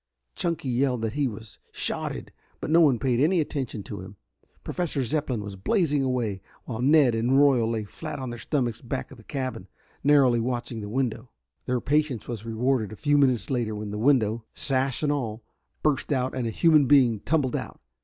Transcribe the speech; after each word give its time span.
Chunky 0.33 0.67
yelled 0.69 1.03
that 1.03 1.13
he 1.13 1.27
was 1.27 1.59
"shotted," 1.71 2.31
but 2.59 2.71
no 2.71 2.79
one 2.81 2.97
paid 2.97 3.19
any 3.19 3.39
attention 3.39 3.83
to 3.83 3.99
him. 4.01 4.15
Professor 4.63 5.03
Zepplin 5.03 5.43
was 5.43 5.55
blazing 5.55 6.01
away, 6.03 6.41
while 6.65 6.81
Ned 6.81 7.13
and 7.13 7.37
Royal 7.39 7.69
lay 7.69 7.83
flat 7.83 8.17
on 8.17 8.31
their 8.31 8.39
stomachs 8.39 8.81
back 8.81 9.11
of 9.11 9.17
the 9.19 9.23
cabin, 9.23 9.67
narrowly 10.03 10.39
watching 10.39 10.81
the 10.81 10.89
window. 10.89 11.29
Their 11.67 11.79
patience 11.81 12.27
was 12.27 12.45
rewarded 12.47 12.91
a 12.91 12.95
few 12.95 13.15
minutes 13.15 13.51
later 13.51 13.75
when 13.75 13.91
the 13.91 13.99
window, 13.99 14.43
sash 14.55 15.03
and 15.03 15.11
all, 15.11 15.43
burst 15.83 16.11
out 16.11 16.33
and 16.33 16.47
a 16.47 16.49
human 16.49 16.87
being 16.87 17.19
tumbled 17.19 17.55
out. 17.55 17.79